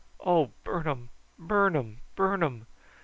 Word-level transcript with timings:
Oh, 0.25 0.49
burn 0.63 0.87
um 0.87 1.09
burn 1.37 1.75
um 1.75 1.97
burn 2.15 2.41
um!" 2.41 2.65